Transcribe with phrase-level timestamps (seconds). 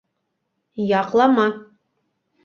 [0.91, 1.45] Яҡлама.